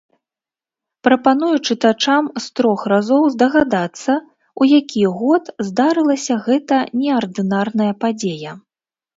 Прапаную 1.07 1.57
чытачам 1.67 2.23
з 2.45 2.49
трох 2.59 2.79
разоў 2.93 3.23
здагадацца, 3.35 4.17
у 4.65 4.69
які 4.79 5.03
год 5.21 5.43
здарылася 5.71 6.39
гэта 6.47 6.81
неардынарная 7.03 7.93
падзея. 8.05 8.51